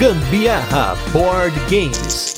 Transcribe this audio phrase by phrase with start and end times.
[0.00, 2.34] Gambiarra Board Games.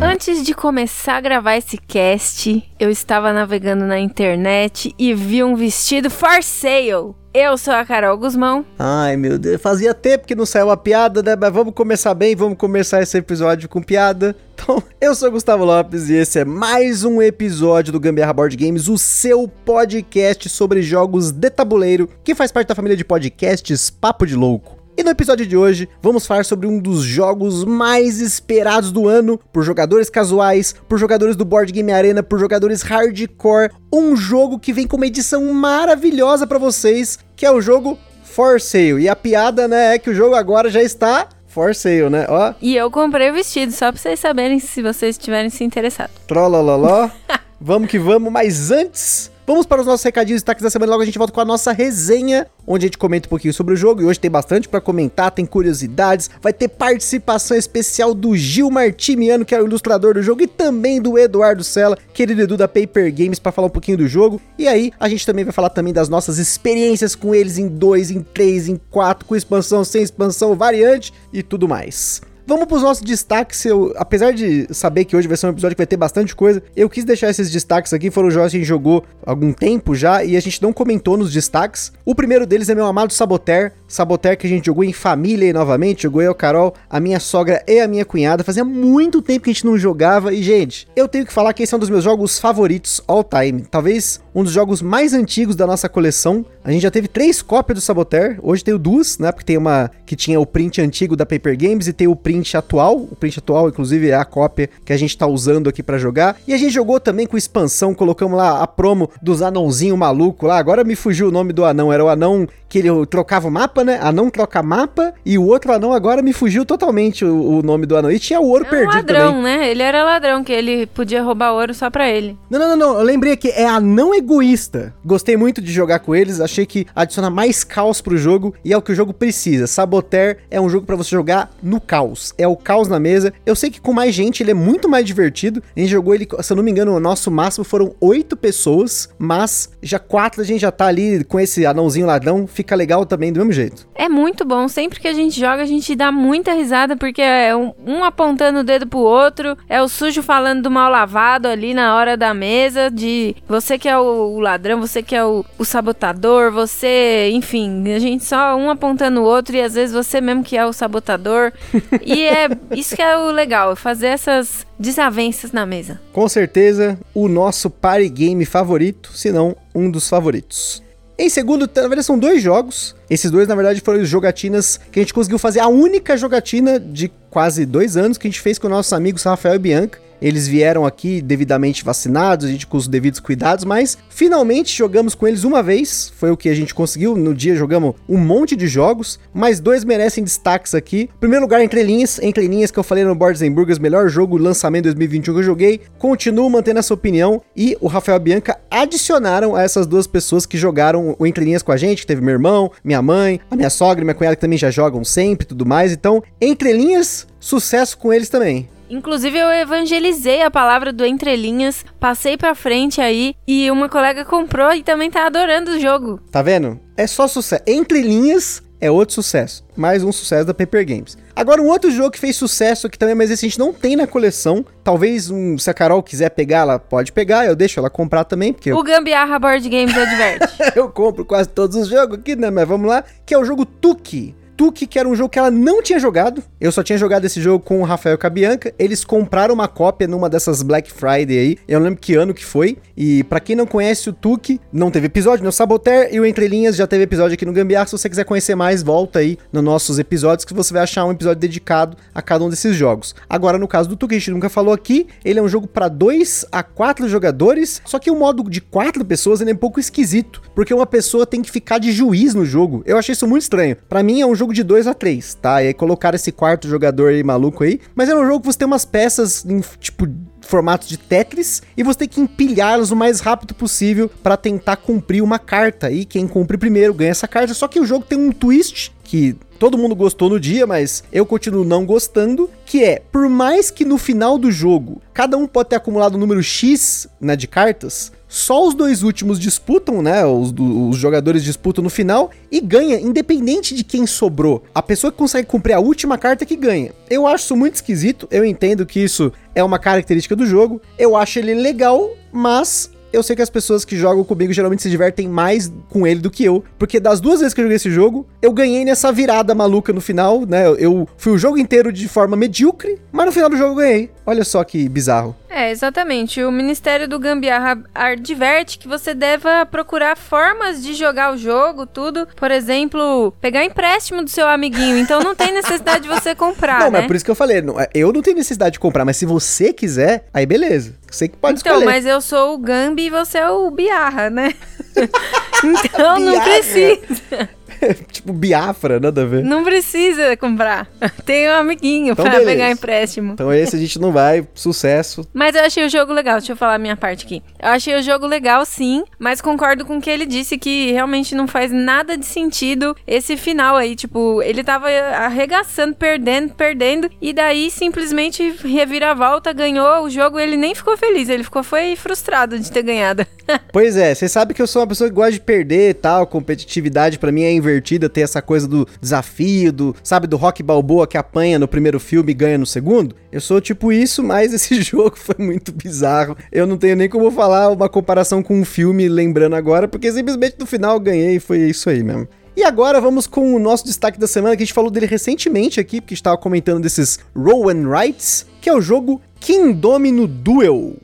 [0.00, 5.54] Antes de começar a gravar esse cast, eu estava navegando na internet e vi um
[5.54, 7.19] vestido for sale.
[7.32, 8.66] Eu sou a Carol Guzmão.
[8.76, 11.36] Ai, meu Deus, fazia tempo que não saiu a piada, né?
[11.36, 14.36] Mas vamos começar bem, vamos começar esse episódio com piada.
[14.60, 18.88] Então, eu sou Gustavo Lopes e esse é mais um episódio do Gambiarra Board Games,
[18.88, 24.26] o seu podcast sobre jogos de tabuleiro, que faz parte da família de podcasts Papo
[24.26, 24.79] de Louco.
[24.96, 29.40] E no episódio de hoje, vamos falar sobre um dos jogos mais esperados do ano
[29.52, 34.72] por jogadores casuais, por jogadores do Board Game Arena, por jogadores hardcore, um jogo que
[34.72, 39.02] vem com uma edição maravilhosa para vocês, que é o jogo For Sale.
[39.02, 42.26] E a piada, né, é que o jogo agora já está For sale, né?
[42.28, 42.54] Ó.
[42.62, 46.10] E eu comprei o vestido, só pra vocês saberem se vocês tiverem se interessado.
[46.26, 47.10] Trolololó.
[47.60, 50.92] vamos que vamos, mas antes Vamos para os nossos recadinhos e destaques da semana.
[50.92, 53.74] Logo a gente volta com a nossa resenha, onde a gente comenta um pouquinho sobre
[53.74, 54.00] o jogo.
[54.00, 56.30] E hoje tem bastante para comentar, tem curiosidades.
[56.40, 61.02] Vai ter participação especial do Gil Martimiano, que é o ilustrador do jogo, e também
[61.02, 64.40] do Eduardo Sela, querido Edu da Paper Games, para falar um pouquinho do jogo.
[64.56, 68.12] E aí a gente também vai falar também das nossas experiências com eles em 2,
[68.12, 72.22] em 3, em 4, com expansão, sem expansão, variante e tudo mais.
[72.50, 73.64] Vamos para os nossos destaques.
[73.64, 76.60] Eu, apesar de saber que hoje vai ser um episódio que vai ter bastante coisa,
[76.74, 78.10] eu quis deixar esses destaques aqui.
[78.10, 81.16] Foram jogos que a gente jogou há algum tempo já e a gente não comentou
[81.16, 81.92] nos destaques.
[82.04, 83.70] O primeiro deles é meu amado Saboteur.
[83.86, 86.02] Saboteur que a gente jogou em família aí novamente.
[86.02, 88.42] Jogou eu, Carol, a minha sogra e a minha cunhada.
[88.42, 90.34] Fazia muito tempo que a gente não jogava.
[90.34, 93.22] E, gente, eu tenho que falar que esse é um dos meus jogos favoritos all
[93.22, 93.62] time.
[93.62, 96.44] Talvez um dos jogos mais antigos da nossa coleção.
[96.64, 98.38] A gente já teve três cópias do Saboteur.
[98.42, 99.30] Hoje tenho duas, né?
[99.30, 102.39] Porque tem uma que tinha o print antigo da Paper Games e tem o print
[102.40, 102.96] print atual.
[102.96, 106.36] O print atual, inclusive, é a cópia que a gente tá usando aqui para jogar.
[106.46, 110.58] E a gente jogou também com expansão, colocamos lá a promo dos anãozinho maluco lá.
[110.58, 113.82] Agora me fugiu o nome do anão, era o anão que ele trocava o mapa,
[113.82, 113.98] né?
[114.00, 115.12] Anão troca mapa.
[115.26, 118.10] E o outro anão agora me fugiu totalmente o, o nome do anão.
[118.10, 119.42] E tinha o ouro é perdido ladrão, também.
[119.42, 119.70] né?
[119.70, 122.38] Ele era ladrão, que ele podia roubar ouro só pra ele.
[122.48, 122.98] Não, não, não, não.
[122.98, 124.94] Eu lembrei que é anão egoísta.
[125.04, 126.40] Gostei muito de jogar com eles.
[126.40, 128.54] Achei que adiciona mais caos pro jogo.
[128.64, 129.66] E é o que o jogo precisa.
[129.66, 132.29] Saboteur é um jogo para você jogar no caos.
[132.36, 133.32] É o caos na mesa.
[133.44, 135.62] Eu sei que com mais gente ele é muito mais divertido.
[135.76, 139.08] A gente jogou ele, se eu não me engano, o nosso máximo foram oito pessoas.
[139.18, 143.32] Mas já quatro a gente já tá ali com esse anãozinho ladrão fica legal também
[143.32, 143.86] do mesmo jeito.
[143.94, 144.68] É muito bom.
[144.68, 148.60] Sempre que a gente joga, a gente dá muita risada, porque é um, um apontando
[148.60, 152.32] o dedo pro outro, é o sujo falando do mal lavado ali na hora da
[152.34, 157.30] mesa, de você que é o, o ladrão, você que é o, o, sabotador, você,
[157.32, 160.66] enfim, a gente só um apontando o outro e às vezes você mesmo que é
[160.66, 161.52] o sabotador.
[162.10, 166.00] e é isso que é o legal, fazer essas desavenças na mesa.
[166.12, 170.82] Com certeza, o nosso party game favorito, se não um dos favoritos.
[171.18, 172.96] Em segundo, na verdade, são dois jogos.
[173.10, 175.60] Esses dois, na verdade, foram jogatinas que a gente conseguiu fazer.
[175.60, 179.56] A única jogatina de quase dois anos que a gente fez com nossos amigos Rafael
[179.56, 180.00] e Bianca.
[180.20, 185.26] Eles vieram aqui devidamente vacinados, a gente com os devidos cuidados, mas finalmente jogamos com
[185.26, 186.12] eles uma vez.
[186.16, 187.16] Foi o que a gente conseguiu.
[187.16, 191.08] No dia jogamos um monte de jogos, mas dois merecem destaques aqui.
[191.18, 192.18] Primeiro lugar, Entre Linhas.
[192.22, 195.44] Entre Linhas, que eu falei no Boards and Burgers, melhor jogo lançamento 2021 que eu
[195.44, 195.80] joguei.
[195.98, 197.40] Continuo mantendo essa opinião.
[197.56, 201.72] E o Rafael Bianca adicionaram a essas duas pessoas que jogaram o Entre Linhas com
[201.72, 204.58] a gente, que teve meu irmão, minha mãe, a minha sogra minha cunhada que também
[204.58, 205.92] já jogam sempre e tudo mais.
[205.92, 208.68] Então, Entre Linhas, sucesso com eles também.
[208.90, 214.74] Inclusive, eu evangelizei a palavra do Entrelinhas, passei pra frente aí e uma colega comprou
[214.74, 216.20] e também tá adorando o jogo.
[216.32, 216.80] Tá vendo?
[216.96, 217.62] É só sucesso.
[217.68, 219.64] Entrelinhas é outro sucesso.
[219.76, 221.16] Mais um sucesso da Paper Games.
[221.36, 223.94] Agora, um outro jogo que fez sucesso aqui também, mas esse a gente não tem
[223.94, 224.64] na coleção.
[224.82, 227.46] Talvez, um, se a Carol quiser pegar, ela pode pegar.
[227.46, 228.72] Eu deixo ela comprar também, porque...
[228.72, 230.48] O Gambiarra Board Games adverte.
[230.74, 232.50] eu compro quase todos os jogos aqui, né?
[232.50, 233.04] Mas vamos lá.
[233.24, 234.34] Que é o jogo Tuki.
[234.60, 236.42] Tuque, que era um jogo que ela não tinha jogado.
[236.60, 238.74] Eu só tinha jogado esse jogo com o Rafael Cabianca.
[238.78, 241.56] Eles compraram uma cópia numa dessas Black Friday aí.
[241.66, 242.76] Eu não lembro que ano que foi.
[242.94, 246.46] E para quem não conhece o Tuque, não teve episódio, no Saboteur e o Entre
[246.46, 247.86] Linhas já teve episódio aqui no Gambiar.
[247.86, 251.12] Se você quiser conhecer mais, volta aí nos nossos episódios que você vai achar um
[251.12, 253.14] episódio dedicado a cada um desses jogos.
[253.30, 255.88] Agora, no caso do Tuque, a gente nunca falou aqui, ele é um jogo para
[255.88, 260.42] 2 a 4 jogadores, só que o modo de 4 pessoas é um pouco esquisito,
[260.54, 262.82] porque uma pessoa tem que ficar de juiz no jogo.
[262.84, 263.74] Eu achei isso muito estranho.
[263.88, 265.62] Para mim é um jogo jogo de 2 a 3 tá?
[265.62, 267.80] E aí colocaram esse quarto jogador aí maluco aí.
[267.94, 270.06] Mas é um jogo que você tem umas peças em, tipo,
[270.42, 275.22] formato de Tetris e você tem que empilhá-los o mais rápido possível para tentar cumprir
[275.22, 275.90] uma carta.
[275.90, 277.54] E quem cumpre primeiro ganha essa carta.
[277.54, 281.26] Só que o jogo tem um twist que todo mundo gostou no dia, mas eu
[281.26, 285.70] continuo não gostando, que é, por mais que no final do jogo cada um pode
[285.70, 290.24] ter acumulado um número X né, de cartas, só os dois últimos disputam, né?
[290.24, 294.62] Os, os, jogadores disputam no final e ganha, independente de quem sobrou.
[294.72, 296.92] A pessoa que consegue cumprir a última carta que ganha.
[297.10, 298.28] Eu acho isso muito esquisito.
[298.30, 300.80] Eu entendo que isso é uma característica do jogo.
[300.96, 304.90] Eu acho ele legal, mas eu sei que as pessoas que jogam comigo geralmente se
[304.90, 307.90] divertem mais com ele do que eu, porque das duas vezes que eu joguei esse
[307.90, 310.68] jogo, eu ganhei nessa virada maluca no final, né?
[310.78, 314.10] Eu fui o jogo inteiro de forma medíocre, mas no final do jogo eu ganhei.
[314.30, 315.34] Olha só que bizarro.
[315.48, 316.40] É, exatamente.
[316.40, 322.28] O Ministério do Gambiarra adverte que você deva procurar formas de jogar o jogo, tudo.
[322.36, 324.96] Por exemplo, pegar empréstimo do seu amiguinho.
[324.98, 326.98] Então não tem necessidade de você comprar, Não, né?
[327.00, 329.26] mas por isso que eu falei, é, eu não tenho necessidade de comprar, mas se
[329.26, 330.94] você quiser, aí beleza.
[331.10, 331.92] Você que pode então, escolher.
[331.92, 334.54] mas eu sou o Gambi e você é o Biarra, né?
[335.84, 337.48] então não precisa.
[338.10, 339.42] tipo Biafra, nada a ver.
[339.42, 340.88] Não precisa comprar.
[341.24, 342.50] Tem um amiguinho então, pra beleza.
[342.50, 343.32] pegar empréstimo.
[343.32, 345.26] Então esse a gente não vai, sucesso.
[345.32, 347.42] Mas eu achei o jogo legal, deixa eu falar a minha parte aqui.
[347.58, 351.34] Eu achei o jogo legal sim, mas concordo com o que ele disse que realmente
[351.34, 357.32] não faz nada de sentido esse final aí, tipo, ele tava arregaçando, perdendo, perdendo, e
[357.32, 362.70] daí simplesmente reviravolta, ganhou o jogo, ele nem ficou feliz, ele ficou foi frustrado de
[362.70, 363.26] ter ganhado.
[363.72, 366.26] pois é, você sabe que eu sou uma pessoa que gosta de perder e tal,
[366.26, 367.69] competitividade para mim é invertida,
[368.08, 372.32] tem essa coisa do desafio, do, sabe, do Rock Balboa que apanha no primeiro filme
[372.32, 373.14] e ganha no segundo.
[373.30, 376.36] Eu sou tipo isso, mas esse jogo foi muito bizarro.
[376.50, 380.56] Eu não tenho nem como falar uma comparação com um filme lembrando agora, porque simplesmente
[380.58, 382.26] no final eu ganhei e foi isso aí mesmo.
[382.56, 385.78] E agora vamos com o nosso destaque da semana, que a gente falou dele recentemente
[385.78, 390.96] aqui, porque estava comentando desses Roll and Rights, que é o jogo Kingdomino Duel.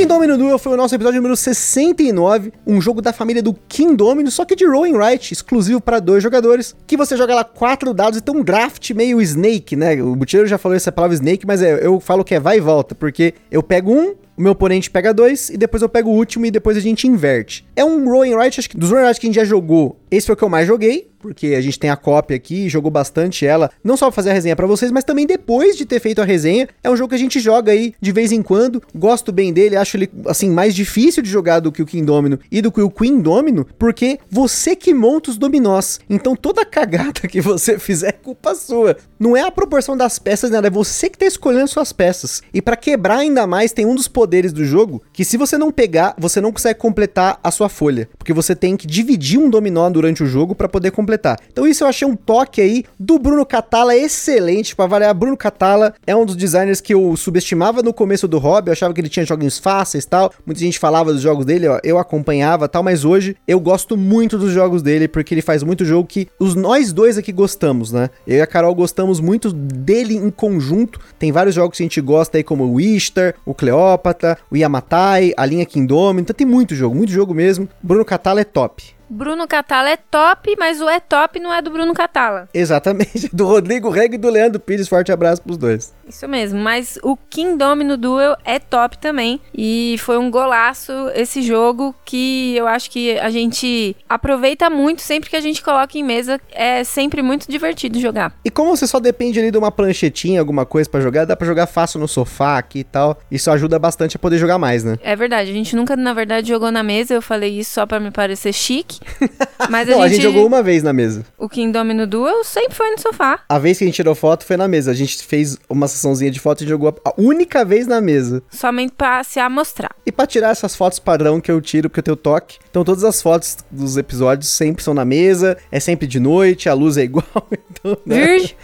[0.00, 4.46] Kingdomino Duel foi o nosso episódio número 69, um jogo da família do Kingdomino, só
[4.46, 8.22] que de Rolling Right, exclusivo para dois jogadores, que você joga lá quatro dados e
[8.22, 10.02] tem um draft meio Snake, né?
[10.02, 12.60] O Butileiro já falou essa palavra Snake, mas é, eu falo que é vai e
[12.60, 16.14] volta, porque eu pego um, o meu oponente pega dois, e depois eu pego o
[16.14, 17.68] último e depois a gente inverte.
[17.76, 20.24] É um Rolling Right, acho que dos Rolling Right que a gente já jogou, esse
[20.24, 23.46] foi o que eu mais joguei, porque a gente tem a cópia aqui, jogou bastante
[23.46, 26.20] ela, não só pra fazer a resenha para vocês, mas também depois de ter feito
[26.20, 26.68] a resenha.
[26.82, 29.76] É um jogo que a gente joga aí de vez em quando, gosto bem dele,
[29.76, 32.80] acho ele, assim, mais difícil de jogar do que o King Domino e do que
[32.80, 36.00] o Queen Domino, porque você que monta os dominós.
[36.08, 38.96] Então toda cagada que você fizer é culpa sua.
[39.18, 42.42] Não é a proporção das peças, nada, é você que tá escolhendo suas peças.
[42.52, 45.70] E para quebrar ainda mais, tem um dos poderes do jogo que se você não
[45.70, 49.88] pegar, você não consegue completar a sua folha, porque você tem que dividir um dominó
[49.90, 51.38] durante o jogo para poder completar completar.
[51.50, 55.12] Então isso eu achei um toque aí do Bruno Catala excelente para avaliar.
[55.14, 58.94] Bruno Catala é um dos designers que eu subestimava no começo do hobby, eu achava
[58.94, 60.32] que ele tinha joguinhos fáceis tal.
[60.46, 64.38] Muita gente falava dos jogos dele, ó, eu acompanhava tal, mas hoje eu gosto muito
[64.38, 68.10] dos jogos dele porque ele faz muito jogo que os nós dois aqui gostamos, né?
[68.26, 71.00] Eu e a Carol gostamos muito dele em conjunto.
[71.18, 75.32] Tem vários jogos que a gente gosta aí como o Easter, o Cleópatra, o Yamatai,
[75.36, 77.68] a linha Kingdom, então tem muito jogo, muito jogo mesmo.
[77.82, 78.99] Bruno Catala é top.
[79.10, 82.48] Bruno Catala é top, mas o é top não é do Bruno Catala.
[82.54, 84.86] Exatamente, do Rodrigo Reg e do Leandro Pires.
[84.86, 85.92] Forte abraço pros dois.
[86.08, 89.40] Isso mesmo, mas o King Domino Duel é top também.
[89.52, 95.28] E foi um golaço esse jogo que eu acho que a gente aproveita muito sempre
[95.28, 96.40] que a gente coloca em mesa.
[96.52, 98.32] É sempre muito divertido jogar.
[98.44, 101.46] E como você só depende ali de uma pranchetinha, alguma coisa para jogar, dá para
[101.46, 103.18] jogar fácil no sofá aqui e tal.
[103.28, 104.98] Isso ajuda bastante a poder jogar mais, né?
[105.02, 107.14] É verdade, a gente nunca, na verdade, jogou na mesa.
[107.14, 108.99] Eu falei isso só para me parecer chique.
[109.68, 110.04] Mas a, Não, gente...
[110.04, 111.24] a gente jogou uma vez na mesa.
[111.38, 113.40] O King Domino Duel sempre foi no sofá.
[113.48, 114.90] A vez que a gente tirou foto foi na mesa.
[114.90, 118.42] A gente fez uma sessãozinha de foto e jogou a única vez na mesa.
[118.50, 119.94] Somente pra se amostrar.
[120.04, 122.58] E pra tirar essas fotos padrão que eu tiro porque eu tenho toque.
[122.70, 125.56] Então todas as fotos dos episódios sempre são na mesa.
[125.70, 127.24] É sempre de noite, a luz é igual.
[127.82, 128.26] Então, né?
[128.26, 128.54] Virgem.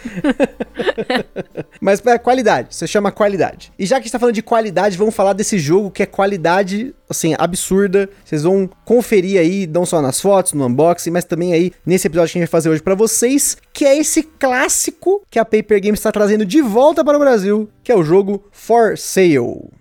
[1.81, 2.75] Mas é qualidade.
[2.75, 3.71] Você chama qualidade.
[3.77, 6.05] E já que a gente tá falando de qualidade, vamos falar desse jogo que é
[6.05, 8.07] qualidade, assim, absurda.
[8.23, 12.33] Vocês vão conferir aí, não só nas fotos, no unboxing, mas também aí nesse episódio
[12.33, 15.81] que a gente vai fazer hoje para vocês, que é esse clássico que a Paper
[15.81, 19.76] Games está trazendo de volta para o Brasil, que é o jogo For Sale.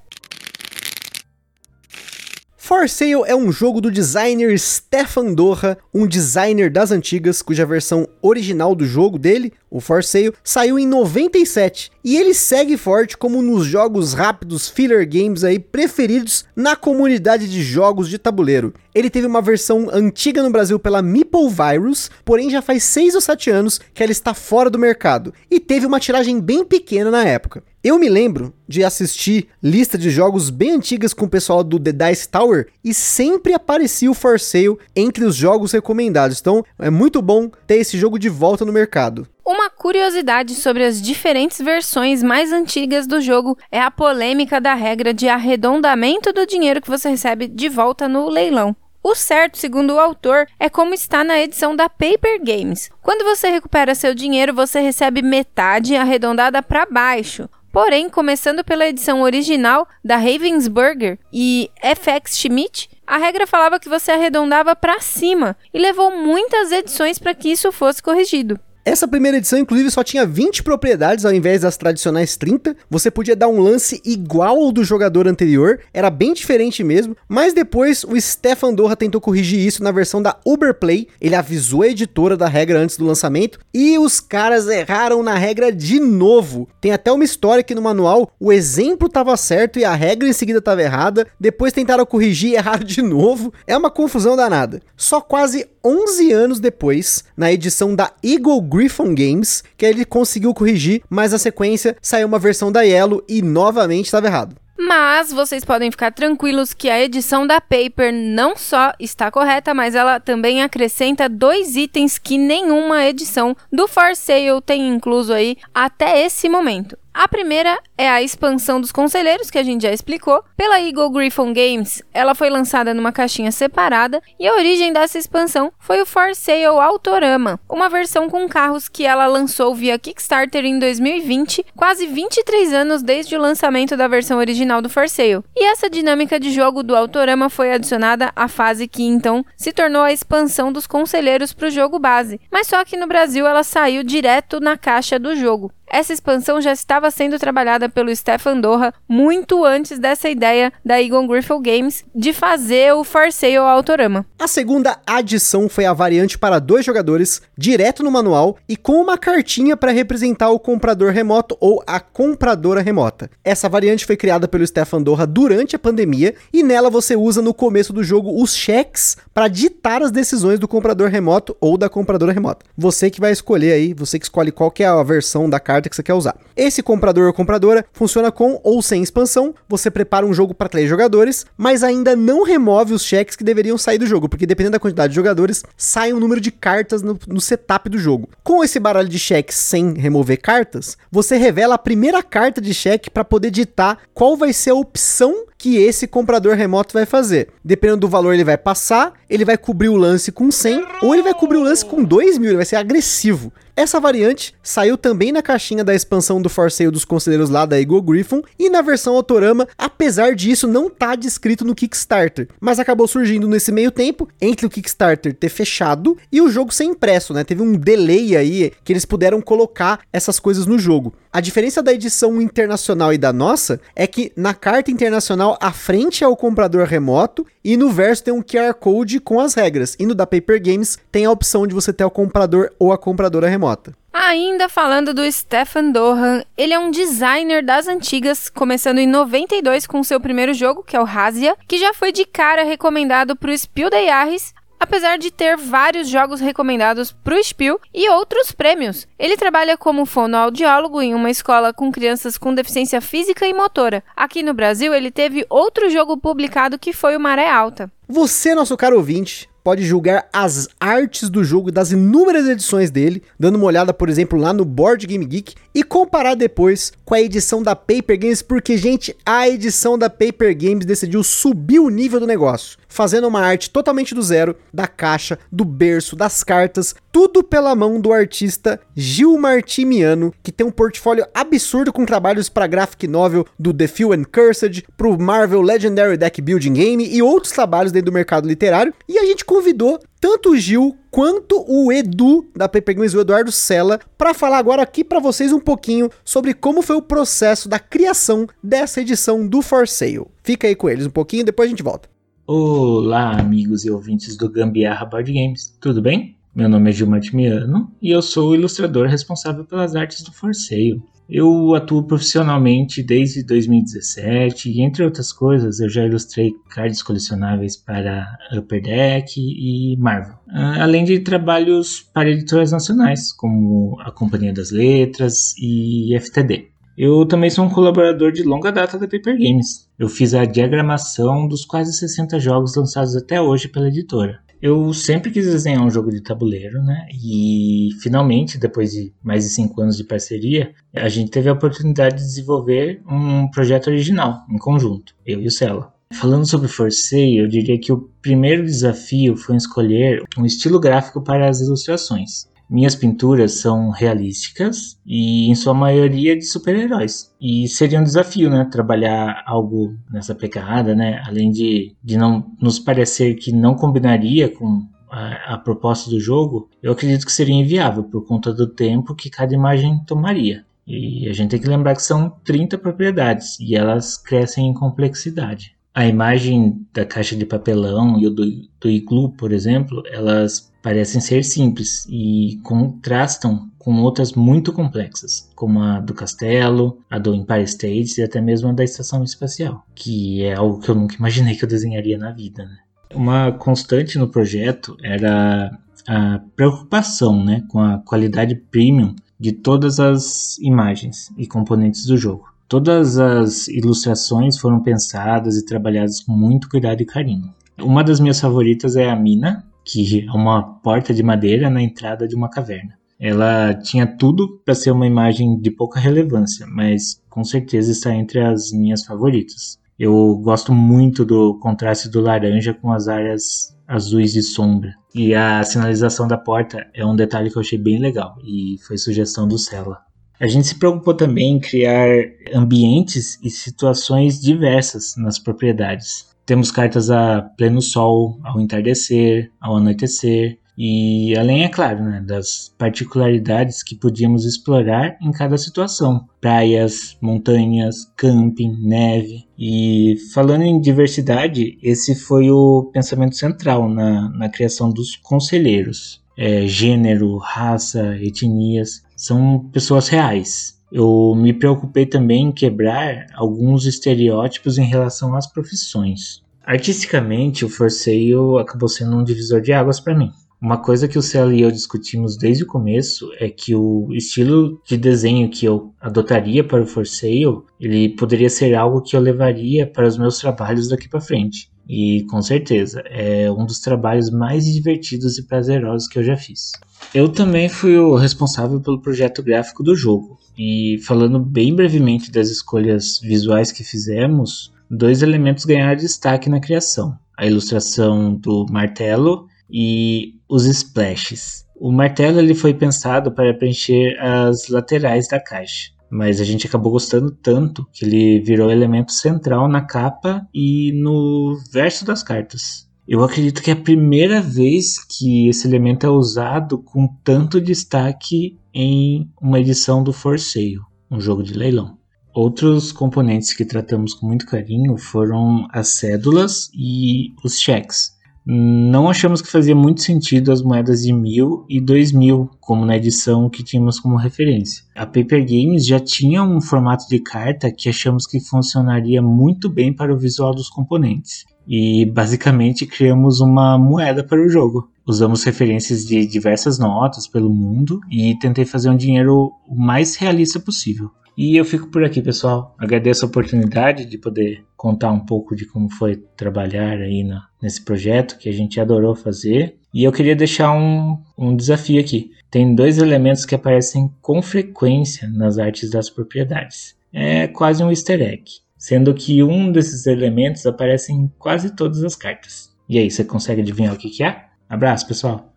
[2.67, 8.09] For Sale é um jogo do designer Stefan Dorra, um designer das antigas, cuja versão
[8.21, 13.41] original do jogo dele, o For Sale, saiu em 97 e ele segue forte como
[13.41, 18.75] nos jogos rápidos filler games aí preferidos na comunidade de jogos de tabuleiro.
[18.93, 23.21] Ele teve uma versão antiga no Brasil pela Meeple Virus, porém já faz 6 ou
[23.21, 27.23] 7 anos que ela está fora do mercado e teve uma tiragem bem pequena na
[27.23, 27.63] época.
[27.89, 31.93] Eu me lembro de assistir lista de jogos bem antigas com o pessoal do The
[31.93, 36.41] Dice Tower e sempre aparecia o For Sale entre os jogos recomendados.
[36.41, 39.29] Então é muito bom ter esse jogo de volta no mercado.
[39.47, 45.15] Uma curiosidade sobre as diferentes versões mais antigas do jogo é a polêmica da regra
[45.15, 48.75] de arredondamento do dinheiro que você recebe de volta no leilão.
[49.01, 52.91] O certo, segundo o autor, é como está na edição da Paper Games.
[53.01, 57.49] Quando você recupera seu dinheiro, você recebe metade arredondada para baixo.
[57.77, 64.13] Porém, começando pela edição original da Ravensburger e FX Schmidt, a regra falava que você
[64.13, 68.59] arredondava para cima e levou muitas edições para que isso fosse corrigido.
[68.87, 72.77] Essa primeira edição, inclusive, só tinha 20 propriedades ao invés das tradicionais 30.
[72.89, 77.17] Você podia dar um lance igual ao do jogador anterior, era bem diferente mesmo.
[77.29, 81.09] Mas depois o Stefan Dorra tentou corrigir isso na versão da Uberplay.
[81.21, 85.73] Ele avisou a editora da regra antes do lançamento e os caras erraram na regra
[85.73, 86.69] de novo.
[86.81, 90.33] Tem até uma história que no manual o exemplo estava certo e a regra em
[90.33, 91.27] seguida estava errada.
[91.41, 93.53] Depois tentaram corrigir e erraram de novo.
[93.67, 94.81] É uma confusão danada.
[94.97, 101.01] Só quase 11 anos depois, na edição da Eagle Griffon Games, que ele conseguiu corrigir,
[101.09, 104.57] mas na sequência saiu uma versão da Yellow e novamente estava errado.
[104.77, 109.95] Mas vocês podem ficar tranquilos que a edição da Paper não só está correta, mas
[109.95, 116.27] ela também acrescenta dois itens que nenhuma edição do For Sale tem incluso aí até
[116.27, 116.99] esse momento.
[117.19, 120.45] A primeira é a expansão dos conselheiros, que a gente já explicou.
[120.55, 125.73] Pela Eagle Griffon Games, ela foi lançada numa caixinha separada e a origem dessa expansão
[125.79, 130.79] foi o For Sale Autorama, uma versão com carros que ela lançou via Kickstarter em
[130.79, 135.43] 2020, quase 23 anos desde o lançamento da versão original do For Sale.
[135.57, 140.03] E essa dinâmica de jogo do Autorama foi adicionada à fase que então se tornou
[140.03, 144.05] a expansão dos conselheiros para o jogo base, mas só que no Brasil ela saiu
[144.05, 145.73] direto na caixa do jogo.
[145.89, 151.27] Essa expansão já estava sendo trabalhada pelo Stefan Dorra muito antes dessa ideia da Egon
[151.27, 154.27] Griffith Games de fazer o For Sale Autorama.
[154.39, 159.17] A segunda adição foi a variante para dois jogadores, direto no manual e com uma
[159.17, 163.31] cartinha para representar o comprador remoto ou a compradora remota.
[163.45, 167.55] Essa variante foi criada pelo Stefan Dorra durante a pandemia e nela você usa no
[167.55, 172.33] começo do jogo os cheques para ditar as decisões do comprador remoto ou da compradora
[172.33, 172.67] remota.
[172.77, 175.86] Você que vai escolher aí, você que escolhe qual que é a versão da carta
[175.87, 176.37] carta que você quer usar.
[176.57, 179.55] Esse comprador ou compradora funciona com ou sem expansão.
[179.69, 183.79] Você prepara um jogo para três jogadores, mas ainda não remove os cheques que deveriam
[183.79, 187.19] sair do jogo, porque dependendo da quantidade de jogadores, sai um número de cartas no,
[187.29, 188.29] no setup do jogo.
[188.43, 193.11] Com esse baralho de cheques sem remover cartas, você revela a primeira carta de cheque
[193.11, 197.49] para poder ditar qual vai ser a opção que esse comprador remoto vai fazer.
[197.65, 201.23] Dependendo do valor, ele vai passar, ele vai cobrir o lance com 100 ou ele
[201.23, 203.53] vai cobrir o lance com 2 mil, ele vai ser agressivo.
[203.77, 207.79] Essa variante saiu também na caixinha da expansão do For Sale dos conselheiros lá da
[207.79, 213.07] Eagle Griffon e na versão Autorama, apesar disso não tá descrito no Kickstarter, mas acabou
[213.07, 217.45] surgindo nesse meio tempo entre o Kickstarter ter fechado e o jogo ser impresso, né?
[217.45, 221.13] Teve um delay aí que eles puderam colocar essas coisas no jogo.
[221.31, 226.25] A diferença da edição internacional e da nossa é que na carta internacional a frente
[226.25, 229.97] é o comprador remoto e no verso tem um QR Code com as regras.
[229.99, 232.99] E no da Paper Games tem a opção de você ter o comprador ou a
[232.99, 233.93] compradora remota.
[234.13, 240.05] Ainda falando do Stefan Dohan, ele é um designer das antigas, começando em 92 com
[240.05, 243.59] seu primeiro jogo, que é o Razia, que já foi de cara recomendado para o
[243.59, 249.07] Spiel des Jahres, apesar de ter vários jogos recomendados para o Spiel e outros prêmios.
[249.19, 254.03] Ele trabalha como fonoaudiólogo em uma escola com crianças com deficiência física e motora.
[254.17, 257.91] Aqui no Brasil, ele teve outro jogo publicado que foi o Maré Alta.
[258.09, 263.57] Você, nosso caro ouvinte, pode julgar as artes do jogo das inúmeras edições dele, dando
[263.57, 267.61] uma olhada, por exemplo, lá no Board Game Geek e comparar depois com a edição
[267.61, 272.27] da Paper Games, porque, gente, a edição da Paper Games decidiu subir o nível do
[272.29, 277.75] negócio, fazendo uma arte totalmente do zero, da caixa, do berço, das cartas, tudo pela
[277.75, 283.47] mão do artista Gil Martimiano, que tem um portfólio absurdo com trabalhos para graphic novel
[283.59, 288.11] do The Few and Cursed, pro Marvel Legendary Deck Building Game e outros trabalhos dentro
[288.11, 292.95] do mercado literário, e a gente convidou tanto o Gil quanto o Edu da Paper
[292.95, 296.95] Games, o Eduardo Sella, para falar agora aqui para vocês um pouquinho sobre como foi
[296.95, 300.27] o processo da criação dessa edição do For Sale.
[300.43, 302.07] Fica aí com eles um pouquinho, depois a gente volta.
[302.47, 306.37] Olá, amigos e ouvintes do Gambiarra Board Games, tudo bem?
[306.55, 310.55] Meu nome é Gil Martimiano e eu sou o ilustrador responsável pelas artes do For
[310.55, 311.03] Sale.
[311.29, 318.27] Eu atuo profissionalmente desde 2017 e, entre outras coisas, eu já ilustrei cards colecionáveis para
[318.57, 324.71] Upper Deck e Marvel, ah, além de trabalhos para editoras nacionais, como a Companhia das
[324.71, 326.69] Letras e FTD.
[326.97, 329.87] Eu também sou um colaborador de longa data da Paper Games.
[329.99, 334.41] Eu fiz a diagramação dos quase 60 jogos lançados até hoje pela editora.
[334.61, 337.07] Eu sempre quis desenhar um jogo de tabuleiro, né?
[337.13, 342.17] E finalmente, depois de mais de cinco anos de parceria, a gente teve a oportunidade
[342.17, 345.93] de desenvolver um projeto original em conjunto, eu e o Cela.
[346.13, 351.49] Falando sobre Forcei, eu diria que o primeiro desafio foi escolher um estilo gráfico para
[351.49, 352.47] as ilustrações.
[352.69, 357.33] Minhas pinturas são realísticas e, em sua maioria, de super-heróis.
[357.41, 358.69] E seria um desafio, né?
[358.71, 361.23] Trabalhar algo nessa pegada, né?
[361.27, 366.69] Além de, de não nos parecer que não combinaria com a, a proposta do jogo,
[366.83, 370.65] eu acredito que seria inviável por conta do tempo que cada imagem tomaria.
[370.87, 375.76] E a gente tem que lembrar que são 30 propriedades e elas crescem em complexidade.
[375.97, 378.45] A imagem da caixa de papelão e do,
[378.79, 385.81] do iglu, por exemplo, elas parecem ser simples e contrastam com outras muito complexas, como
[385.81, 390.43] a do castelo, a do Empire State e até mesmo a da estação espacial, que
[390.43, 392.67] é algo que eu nunca imaginei que eu desenharia na vida.
[392.67, 392.77] Né?
[393.15, 400.59] Uma constante no projeto era a preocupação né, com a qualidade premium de todas as
[400.59, 402.55] imagens e componentes do jogo.
[402.69, 407.55] Todas as ilustrações foram pensadas e trabalhadas com muito cuidado e carinho.
[407.81, 412.27] Uma das minhas favoritas é a mina, que é uma porta de madeira na entrada
[412.27, 412.95] de uma caverna.
[413.21, 418.41] Ela tinha tudo para ser uma imagem de pouca relevância, mas com certeza está entre
[418.41, 419.79] as minhas favoritas.
[419.99, 424.93] Eu gosto muito do contraste do laranja com as áreas azuis de sombra.
[425.15, 428.99] E a sinalização da porta é um detalhe que eu achei bem legal e foi
[428.99, 430.06] sugestão do Cella.
[430.39, 432.09] A gente se preocupou também em criar
[432.55, 436.29] ambientes e situações diversas nas propriedades.
[436.45, 442.75] Temos cartas a pleno sol, ao entardecer, ao anoitecer, e além, é claro, né, das
[442.77, 449.47] particularidades que podíamos explorar em cada situação: praias, montanhas, camping, neve.
[449.59, 456.23] E falando em diversidade, esse foi o pensamento central na, na criação dos conselheiros.
[456.37, 460.77] É, gênero, raça, etnias são pessoas reais.
[460.93, 466.43] Eu me preocupei também em quebrar alguns estereótipos em relação às profissões.
[466.65, 470.31] Artisticamente, o Forceio acabou sendo um divisor de águas para mim.
[470.61, 474.81] Uma coisa que o Celo e eu discutimos desde o começo é que o estilo
[474.87, 479.21] de desenho que eu adotaria para o For Sale, ele poderia ser algo que eu
[479.21, 481.71] levaria para os meus trabalhos daqui para frente.
[481.89, 486.73] E com certeza, é um dos trabalhos mais divertidos e prazerosos que eu já fiz.
[487.15, 490.39] Eu também fui o responsável pelo projeto gráfico do jogo.
[490.59, 497.17] E falando bem brevemente das escolhas visuais que fizemos, dois elementos ganharam destaque na criação:
[497.37, 501.67] a ilustração do martelo e os splashes.
[501.79, 506.93] O martelo ele foi pensado para preencher as laterais da caixa, mas a gente acabou
[506.93, 512.87] gostando tanto que ele virou elemento central na capa e no verso das cartas.
[513.07, 518.59] Eu acredito que é a primeira vez que esse elemento é usado com tanto destaque
[518.75, 521.97] em uma edição do For Sale, um jogo de leilão.
[522.35, 528.16] Outros componentes que tratamos com muito carinho foram as cédulas e os cheques.
[528.49, 532.97] Não achamos que fazia muito sentido as moedas de mil e dois mil, como na
[532.97, 534.85] edição que tínhamos como referência.
[534.95, 539.93] A Paper Games já tinha um formato de carta que achamos que funcionaria muito bem
[539.93, 541.45] para o visual dos componentes.
[541.67, 544.89] E basicamente criamos uma moeda para o jogo.
[545.05, 550.61] Usamos referências de diversas notas pelo mundo e tentei fazer um dinheiro o mais realista
[550.61, 551.11] possível.
[551.37, 552.75] E eu fico por aqui, pessoal.
[552.79, 557.85] Agradeço a oportunidade de poder contar um pouco de como foi trabalhar aí na, nesse
[557.85, 559.77] projeto que a gente adorou fazer.
[559.93, 562.33] E eu queria deixar um, um desafio aqui.
[562.51, 566.95] Tem dois elementos que aparecem com frequência nas artes das propriedades.
[567.13, 568.45] É quase um easter egg,
[568.77, 572.71] sendo que um desses elementos aparece em quase todas as cartas.
[572.89, 574.45] E aí, você consegue adivinhar o que, que é?
[574.69, 575.53] Abraço, pessoal!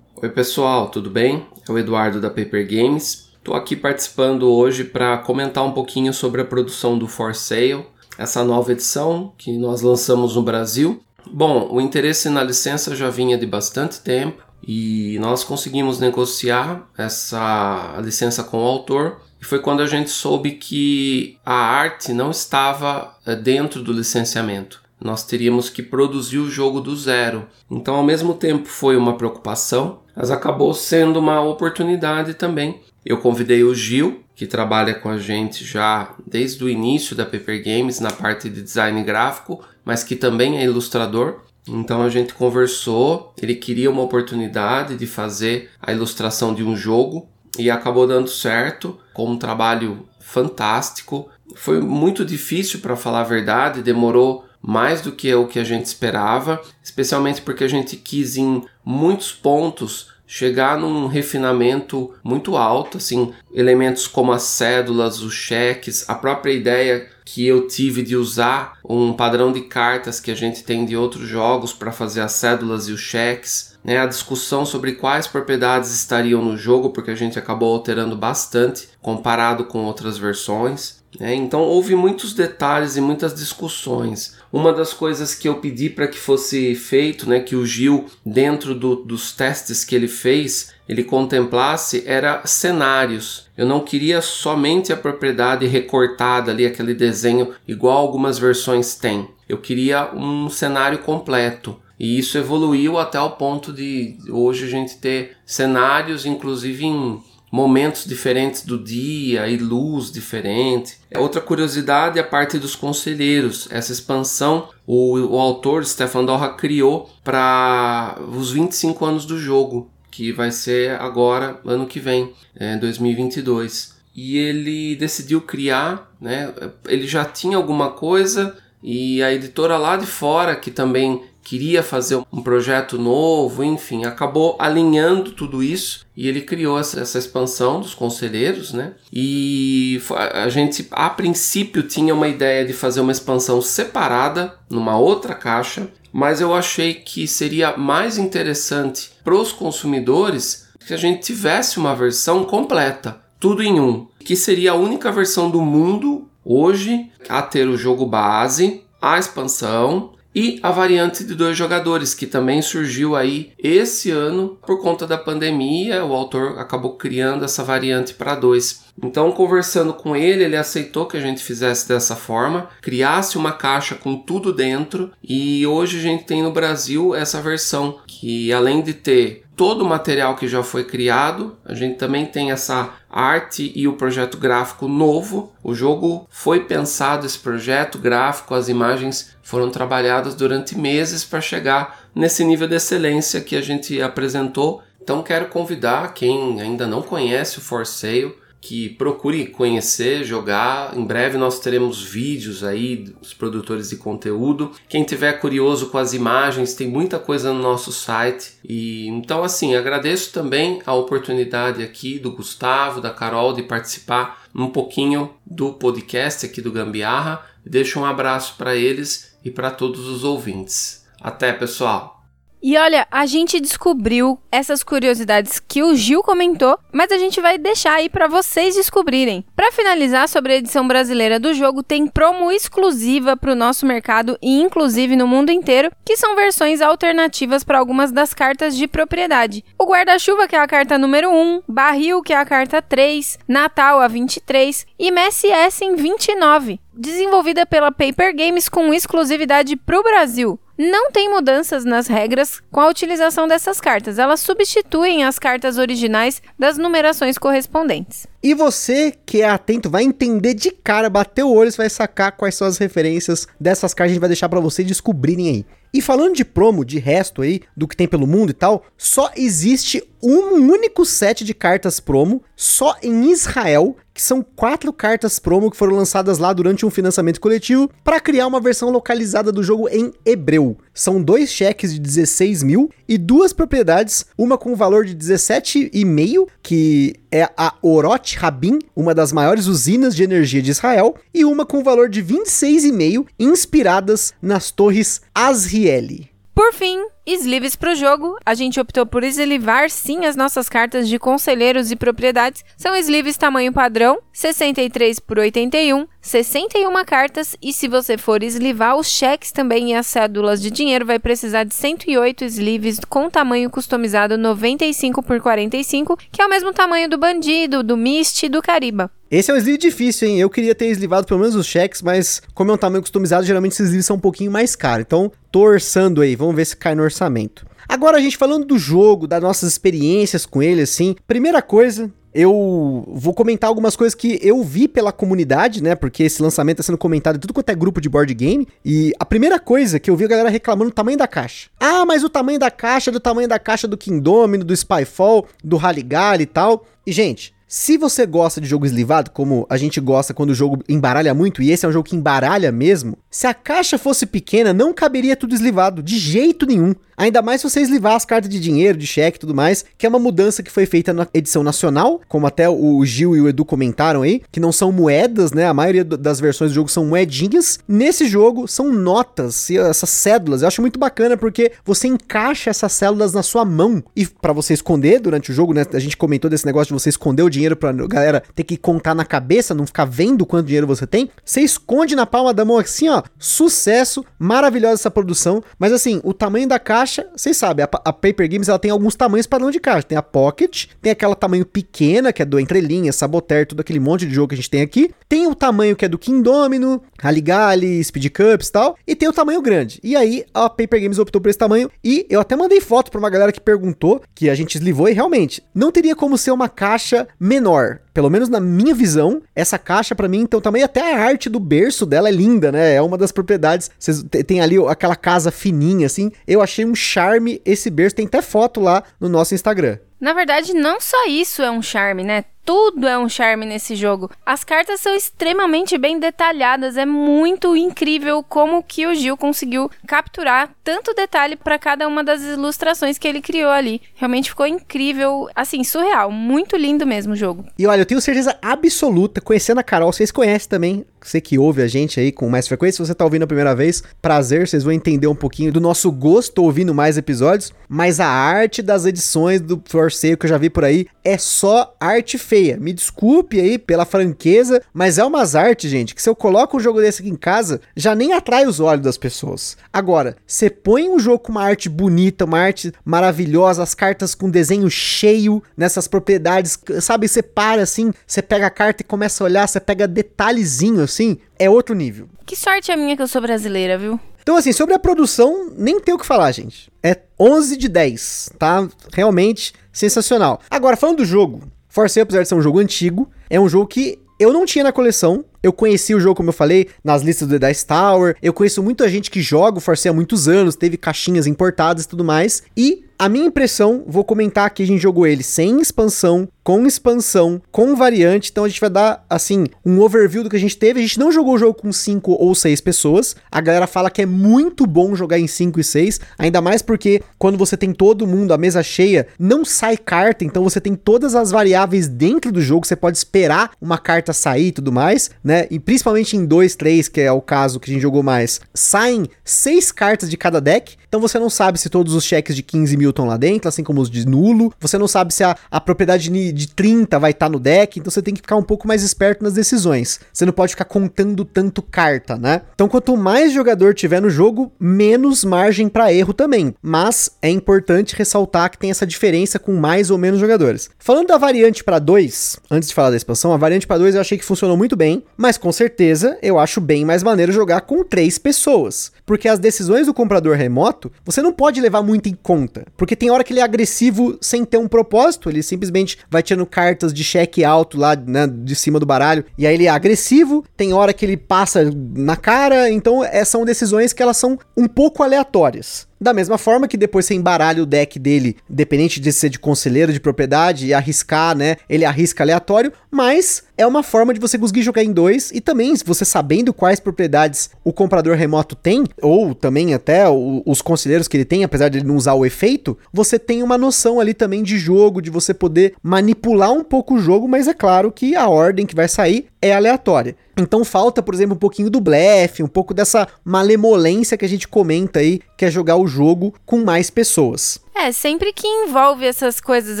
[0.20, 1.46] Oi, pessoal, tudo bem?
[1.68, 6.42] É o Eduardo da Paper Games Estou aqui participando hoje para comentar um pouquinho sobre
[6.42, 7.86] a produção do For Sale,
[8.18, 11.00] essa nova edição que nós lançamos no Brasil.
[11.30, 17.96] Bom, o interesse na licença já vinha de bastante tempo e nós conseguimos negociar essa
[18.02, 19.20] licença com o autor.
[19.40, 24.82] E foi quando a gente soube que a arte não estava eh, dentro do licenciamento.
[25.00, 27.46] Nós teríamos que produzir o jogo do zero.
[27.70, 33.64] Então, ao mesmo tempo, foi uma preocupação, mas acabou sendo uma oportunidade também eu convidei
[33.64, 38.10] o Gil, que trabalha com a gente já desde o início da Paper Games na
[38.10, 41.40] parte de design gráfico, mas que também é ilustrador.
[41.66, 47.26] Então a gente conversou, ele queria uma oportunidade de fazer a ilustração de um jogo
[47.58, 51.30] e acabou dando certo, com um trabalho fantástico.
[51.56, 55.86] Foi muito difícil para falar a verdade, demorou mais do que o que a gente
[55.86, 63.32] esperava, especialmente porque a gente quis em muitos pontos chegar num refinamento muito alto, assim,
[63.50, 69.14] elementos como as cédulas, os cheques, a própria ideia que eu tive de usar um
[69.14, 72.92] padrão de cartas que a gente tem de outros jogos para fazer as cédulas e
[72.92, 73.98] os cheques, né?
[73.98, 79.64] A discussão sobre quais propriedades estariam no jogo, porque a gente acabou alterando bastante comparado
[79.64, 80.97] com outras versões.
[81.18, 81.34] Né?
[81.34, 84.36] Então houve muitos detalhes e muitas discussões.
[84.52, 88.74] Uma das coisas que eu pedi para que fosse feito, né, que o Gil, dentro
[88.74, 93.46] do, dos testes que ele fez, ele contemplasse era cenários.
[93.56, 99.28] Eu não queria somente a propriedade recortada ali, aquele desenho igual algumas versões têm.
[99.48, 101.76] Eu queria um cenário completo.
[101.98, 108.04] E isso evoluiu até o ponto de hoje a gente ter cenários, inclusive em momentos
[108.04, 110.98] diferentes do dia e luz diferente.
[111.16, 113.68] Outra curiosidade é a parte dos conselheiros.
[113.70, 120.32] Essa expansão o, o autor Stefan Dorra criou para os 25 anos do jogo, que
[120.32, 123.98] vai ser agora, ano que vem, é, 2022.
[124.14, 126.52] E ele decidiu criar, né?
[126.86, 132.22] Ele já tinha alguma coisa e a editora lá de fora, que também queria fazer
[132.30, 137.94] um projeto novo, enfim, acabou alinhando tudo isso e ele criou essa, essa, expansão dos
[137.94, 138.92] conselheiros, né?
[139.10, 139.98] E
[140.34, 145.88] a gente, a princípio, tinha uma ideia de fazer uma expansão separada numa outra caixa,
[146.12, 151.96] mas eu achei que seria mais interessante para os consumidores que a gente tivesse uma
[151.96, 157.66] versão completa, tudo em um, que seria a única versão do mundo hoje a ter
[157.66, 163.50] o jogo base, a expansão e a variante de dois jogadores, que também surgiu aí
[163.58, 166.04] esse ano por conta da pandemia.
[166.04, 168.84] O autor acabou criando essa variante para dois.
[169.02, 173.96] Então, conversando com ele, ele aceitou que a gente fizesse dessa forma, criasse uma caixa
[173.96, 178.94] com tudo dentro, e hoje a gente tem no Brasil essa versão que, além de
[178.94, 183.88] ter todo o material que já foi criado, a gente também tem essa arte e
[183.88, 185.52] o projeto gráfico novo.
[185.64, 192.08] O jogo foi pensado, esse projeto gráfico, as imagens foram trabalhadas durante meses para chegar
[192.14, 194.80] nesse nível de excelência que a gente apresentou.
[195.02, 200.96] Então quero convidar quem ainda não conhece o For Sale que procure conhecer, jogar.
[200.96, 204.72] Em breve nós teremos vídeos aí dos produtores de conteúdo.
[204.88, 208.54] Quem tiver curioso com as imagens, tem muita coisa no nosso site.
[208.64, 214.68] E então assim, agradeço também a oportunidade aqui do Gustavo, da Carol de participar um
[214.68, 217.44] pouquinho do podcast aqui do Gambiarra.
[217.64, 221.06] Deixo um abraço para eles e para todos os ouvintes.
[221.20, 222.17] Até, pessoal.
[222.62, 227.56] E olha, a gente descobriu essas curiosidades que o Gil comentou, mas a gente vai
[227.56, 229.44] deixar aí para vocês descobrirem.
[229.54, 234.36] Para finalizar sobre a edição brasileira do jogo, tem promo exclusiva para o nosso mercado
[234.42, 239.64] e inclusive no mundo inteiro, que são versões alternativas para algumas das cartas de propriedade.
[239.78, 244.00] O guarda-chuva, que é a carta número 1, barril, que é a carta 3, Natal
[244.00, 250.58] a 23 e MSS em 29 desenvolvida pela Paper Games com exclusividade para o Brasil.
[250.78, 256.40] Não tem mudanças nas regras com a utilização dessas cartas, elas substituem as cartas originais
[256.56, 258.28] das numerações correspondentes.
[258.42, 262.32] E você que é atento vai entender de cara, bater o olho, você vai sacar
[262.32, 265.66] quais são as referências dessas cartas, a gente vai deixar para vocês descobrirem aí.
[265.92, 269.30] E falando de promo, de resto aí, do que tem pelo mundo e tal, só
[269.36, 275.70] existe um único set de cartas promo, só em Israel, que são quatro cartas promo
[275.70, 279.88] que foram lançadas lá durante um financiamento coletivo para criar uma versão localizada do jogo
[279.88, 280.76] em hebreu.
[280.92, 287.14] São dois cheques de 16 mil e duas propriedades, uma com valor de 17,5, que
[287.30, 291.82] é a Orot Rabin, uma das maiores usinas de energia de Israel, e uma com
[291.82, 296.30] valor de 26,5, inspiradas nas torres Azrieli.
[296.54, 296.98] Por fim,
[297.34, 301.90] sleeves para o jogo, a gente optou por eslivar sim as nossas cartas de conselheiros
[301.90, 302.64] e propriedades.
[302.76, 309.08] São sleeves tamanho padrão, 63 por 81, 61 cartas e se você for eslivar os
[309.08, 314.38] cheques também e as cédulas de dinheiro, vai precisar de 108 sleeves com tamanho customizado
[314.38, 319.10] 95 por 45, que é o mesmo tamanho do bandido, do Mist e do Cariba.
[319.30, 320.40] Esse é um sleeve difícil, hein?
[320.40, 323.72] Eu queria ter eslivado pelo menos os cheques, mas como é um tamanho customizado, geralmente
[323.72, 325.04] esses sleeves são um pouquinho mais caros.
[325.06, 327.66] Então, tô orçando aí, vamos ver se cai no orçamento.
[327.86, 333.04] Agora, a gente falando do jogo, das nossas experiências com ele, assim, primeira coisa, eu
[333.08, 335.94] vou comentar algumas coisas que eu vi pela comunidade, né?
[335.94, 338.68] Porque esse lançamento tá sendo comentado em tudo quanto é grupo de board game.
[338.84, 341.68] E a primeira coisa que eu vi a galera reclamando o tamanho da caixa.
[341.80, 345.46] Ah, mas o tamanho da caixa é do tamanho da caixa do Kingdom, do Spyfall,
[345.62, 346.06] do Rally
[346.40, 346.86] e tal.
[347.06, 350.82] E, gente, se você gosta de jogo eslivado, como a gente gosta quando o jogo
[350.88, 354.72] embaralha muito, e esse é um jogo que embaralha mesmo, se a caixa fosse pequena,
[354.72, 356.94] não caberia tudo eslivado, de jeito nenhum.
[357.18, 360.06] Ainda mais se você eslivar as cartas de dinheiro, de cheque e tudo mais, que
[360.06, 363.48] é uma mudança que foi feita na edição nacional, como até o Gil e o
[363.48, 365.66] Edu comentaram aí, que não são moedas, né?
[365.66, 367.80] A maioria das versões do jogo são moedinhas.
[367.88, 370.62] Nesse jogo são notas, essas cédulas.
[370.62, 374.72] Eu acho muito bacana porque você encaixa essas células na sua mão e para você
[374.72, 375.84] esconder durante o jogo, né?
[375.92, 379.14] A gente comentou desse negócio de você esconder o dinheiro pra galera ter que contar
[379.14, 381.28] na cabeça, não ficar vendo quanto dinheiro você tem.
[381.44, 383.22] Você esconde na palma da mão assim, ó.
[383.38, 385.62] Sucesso, maravilhosa essa produção.
[385.78, 389.14] Mas assim, o tamanho da caixa, vocês sabem, a, a Paper Games ela tem alguns
[389.14, 390.02] tamanhos padrão de caixa.
[390.02, 394.26] Tem a Pocket, tem aquela tamanho pequena, que é do Entrelinha, Saboteur, tudo aquele monte
[394.26, 395.10] de jogo que a gente tem aqui.
[395.28, 398.96] Tem o tamanho que é do Kingdomino, Haligali, Speed Cups e tal.
[399.06, 400.00] E tem o tamanho grande.
[400.02, 401.90] E aí a Paper Games optou por esse tamanho.
[402.02, 405.12] E eu até mandei foto pra uma galera que perguntou, que a gente eslivou e
[405.12, 408.00] realmente, não teria como ser uma caixa menor.
[408.12, 411.60] Pelo menos na minha visão, essa caixa para mim, então também até a arte do
[411.60, 412.94] berço dela é linda, né?
[412.94, 413.90] É uma das propriedades.
[413.98, 416.32] Vocês tem ali aquela casa fininha assim.
[416.46, 419.98] Eu achei um charme esse berço, tem até foto lá no nosso Instagram.
[420.20, 422.44] Na verdade, não só isso é um charme, né?
[422.68, 424.30] Tudo é um charme nesse jogo.
[424.44, 430.68] As cartas são extremamente bem detalhadas, é muito incrível como que o Gil conseguiu capturar
[430.84, 434.02] tanto detalhe para cada uma das ilustrações que ele criou ali.
[434.14, 437.64] Realmente ficou incrível, assim, surreal, muito lindo mesmo o jogo.
[437.78, 441.80] E olha, eu tenho certeza absoluta, conhecendo a Carol, vocês conhecem também, você que ouve
[441.80, 444.84] a gente aí com mais frequência, se você tá ouvindo a primeira vez, prazer, vocês
[444.84, 449.62] vão entender um pouquinho do nosso gosto ouvindo mais episódios, mas a arte das edições
[449.62, 452.76] do For Sale que eu já vi por aí é só arte feia feia.
[452.76, 456.80] Me desculpe aí pela franqueza, mas é umas artes, gente, que se eu coloco um
[456.80, 459.76] jogo desse aqui em casa, já nem atrai os olhos das pessoas.
[459.92, 464.50] Agora, você põe um jogo com uma arte bonita, uma arte maravilhosa, as cartas com
[464.50, 467.28] desenho cheio nessas propriedades, sabe?
[467.28, 471.38] Você para assim, você pega a carta e começa a olhar, você pega detalhezinho assim,
[471.58, 472.28] é outro nível.
[472.44, 474.18] Que sorte a minha que eu sou brasileira, viu?
[474.42, 476.90] Então, assim, sobre a produção, nem tem o que falar, gente.
[477.02, 478.88] É 11 de 10, tá?
[479.12, 480.58] Realmente sensacional.
[480.70, 481.62] Agora, falando do jogo,
[481.98, 484.92] Force apesar de ser um jogo antigo, é um jogo que eu não tinha na
[484.92, 485.44] coleção.
[485.62, 488.36] Eu conheci o jogo, como eu falei, nas listas do The Dice Tower.
[488.42, 492.08] Eu conheço muita gente que joga o Force há muitos anos, teve caixinhas importadas e
[492.08, 492.62] tudo mais.
[492.76, 497.60] E a minha impressão, vou comentar que a gente jogou ele sem expansão, com expansão,
[497.72, 501.00] com variante, então a gente vai dar, assim, um overview do que a gente teve.
[501.00, 503.34] A gente não jogou o jogo com 5 ou 6 pessoas.
[503.50, 507.20] A galera fala que é muito bom jogar em 5 e 6, ainda mais porque
[507.38, 511.34] quando você tem todo mundo, a mesa cheia, não sai carta, então você tem todas
[511.34, 515.66] as variáveis dentro do jogo, você pode esperar uma carta sair e tudo mais, né?
[515.70, 519.26] E principalmente em 2, 3, que é o caso que a gente jogou mais, saem
[519.42, 522.94] 6 cartas de cada deck, então você não sabe se todos os cheques de 15
[522.98, 525.80] mil estão lá dentro, assim como os de nulo, você não sabe se a, a
[525.80, 528.86] propriedade de 30 vai estar tá no deck, então você tem que ficar um pouco
[528.86, 530.20] mais esperto nas decisões.
[530.30, 532.60] Você não pode ficar contando tanto carta, né?
[532.74, 536.74] Então quanto mais jogador tiver no jogo, menos margem para erro também.
[536.82, 540.90] Mas é importante ressaltar que tem essa diferença com mais ou menos jogadores.
[540.98, 544.20] Falando da variante para 2, antes de falar da expansão, a variante para 2 eu
[544.20, 548.02] achei que funcionou muito bem, mas com certeza eu acho bem mais maneiro jogar com
[548.02, 552.84] três pessoas, porque as decisões do comprador remoto você não pode levar muito em conta,
[552.96, 556.66] porque tem hora que ele é agressivo sem ter um propósito, ele simplesmente vai tirando
[556.66, 560.64] cartas de cheque alto lá, né, de cima do baralho, e aí ele é agressivo,
[560.76, 564.88] tem hora que ele passa na cara, então é, são decisões que elas são um
[564.88, 566.07] pouco aleatórias.
[566.20, 570.12] Da mesma forma que depois você embaralha o deck dele, independente de ser de conselheiro
[570.12, 571.76] de propriedade e arriscar, né?
[571.88, 575.94] Ele arrisca aleatório, mas é uma forma de você conseguir jogar em dois e também,
[576.04, 581.36] você sabendo quais propriedades o comprador remoto tem, ou também até o, os conselheiros que
[581.36, 584.64] ele tem, apesar de ele não usar o efeito, você tem uma noção ali também
[584.64, 588.48] de jogo, de você poder manipular um pouco o jogo, mas é claro que a
[588.48, 590.36] ordem que vai sair é aleatória.
[590.56, 594.68] Então falta, por exemplo, um pouquinho do blefe, um pouco dessa malemolência que a gente
[594.68, 597.80] comenta aí, que é jogar o jogo com mais pessoas.
[597.98, 600.00] É, sempre que envolve essas coisas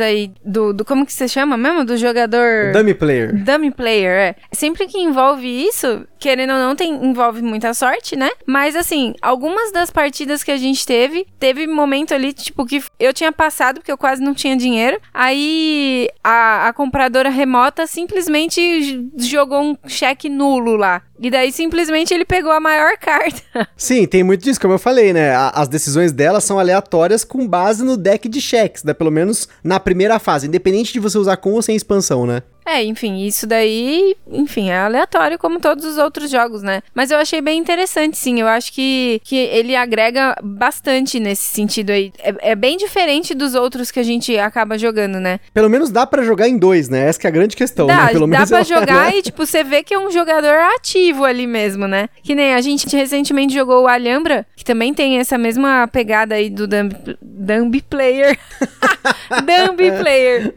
[0.00, 1.84] aí do, do como que se chama mesmo?
[1.84, 2.72] Do jogador...
[2.72, 3.34] Dummy player.
[3.44, 4.36] Dummy player, é.
[4.52, 8.30] Sempre que envolve isso, querendo ou não, tem, envolve muita sorte, né?
[8.46, 13.12] Mas assim, algumas das partidas que a gente teve, teve momento ali, tipo, que eu
[13.12, 15.00] tinha passado, porque eu quase não tinha dinheiro.
[15.12, 21.02] Aí a, a compradora remota simplesmente jogou um cheque nulo lá.
[21.20, 23.68] E daí simplesmente ele pegou a maior carta.
[23.76, 25.34] Sim, tem muito disso, como eu falei, né?
[25.52, 28.94] as decisões dela são aleatórias com base no deck de cheques, né?
[28.94, 32.42] Pelo menos na primeira fase, independente de você usar com ou sem expansão, né?
[32.68, 36.82] É, enfim, isso daí, enfim, é aleatório como todos os outros jogos, né?
[36.94, 38.40] Mas eu achei bem interessante, sim.
[38.40, 42.12] Eu acho que, que ele agrega bastante nesse sentido aí.
[42.18, 45.40] É, é bem diferente dos outros que a gente acaba jogando, né?
[45.54, 47.08] Pelo menos dá para jogar em dois, né?
[47.08, 48.12] Essa é a grande questão, dá, né?
[48.12, 51.46] Pelo dá menos pra jogar e, tipo, você vê que é um jogador ativo ali
[51.46, 52.10] mesmo, né?
[52.22, 56.50] Que nem a gente recentemente jogou o Alhambra, que também tem essa mesma pegada aí
[56.50, 58.38] do Dumb, Dumb Player.
[59.40, 60.54] Dumb Player.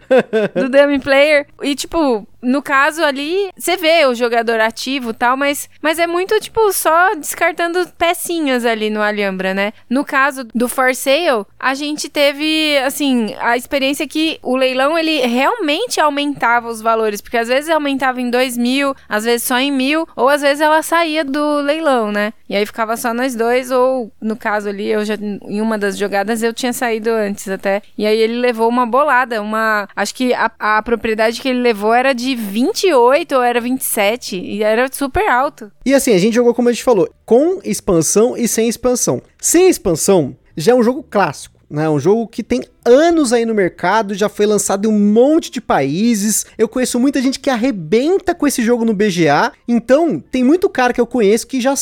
[0.54, 1.48] Do Dumb Player.
[1.64, 6.08] E, tipo, so no caso ali, você vê o jogador ativo tal, mas, mas é
[6.08, 9.74] muito, tipo, só descartando pecinhas ali no Alhambra, né?
[9.90, 15.20] No caso do For Sale, a gente teve, assim, a experiência que o leilão, ele
[15.26, 19.72] realmente aumentava os valores, porque às vezes aumentava em dois mil, às vezes só em
[19.72, 22.34] mil, ou às vezes ela saía do leilão, né?
[22.50, 25.98] E aí ficava só nós dois, ou no caso ali, eu já, em uma das
[25.98, 27.82] jogadas eu tinha saído antes até.
[27.98, 29.88] E aí ele levou uma bolada, uma.
[29.96, 34.64] Acho que a, a propriedade que ele levou era de 28 ou era 27, e
[34.64, 35.72] era super alto.
[35.86, 39.22] E assim, a gente jogou, como a gente falou, com expansão e sem expansão.
[39.40, 41.62] Sem expansão, já é um jogo clássico.
[41.70, 45.52] Né, um jogo que tem anos aí no mercado, já foi lançado em um monte
[45.52, 46.46] de países.
[46.58, 49.52] Eu conheço muita gente que arrebenta com esse jogo no BGA.
[49.68, 51.76] Então, tem muito cara que eu conheço que já